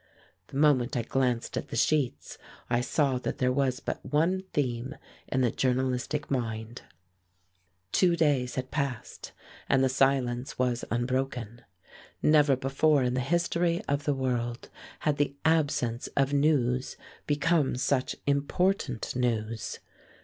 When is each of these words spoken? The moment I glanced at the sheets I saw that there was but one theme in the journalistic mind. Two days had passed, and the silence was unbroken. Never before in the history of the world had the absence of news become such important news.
The 0.47 0.57
moment 0.57 0.97
I 0.97 1.03
glanced 1.03 1.57
at 1.57 1.67
the 1.67 1.75
sheets 1.75 2.39
I 2.71 2.81
saw 2.81 3.19
that 3.19 3.37
there 3.37 3.51
was 3.51 3.79
but 3.79 4.03
one 4.03 4.41
theme 4.51 4.95
in 5.27 5.41
the 5.41 5.51
journalistic 5.51 6.31
mind. 6.31 6.81
Two 7.91 8.15
days 8.15 8.55
had 8.55 8.71
passed, 8.71 9.31
and 9.69 9.83
the 9.83 9.89
silence 9.89 10.57
was 10.57 10.83
unbroken. 10.89 11.61
Never 12.23 12.55
before 12.55 13.03
in 13.03 13.13
the 13.13 13.19
history 13.21 13.79
of 13.87 14.05
the 14.05 14.15
world 14.15 14.71
had 15.01 15.17
the 15.17 15.35
absence 15.45 16.07
of 16.17 16.33
news 16.33 16.97
become 17.27 17.75
such 17.75 18.15
important 18.25 19.15
news. 19.15 19.77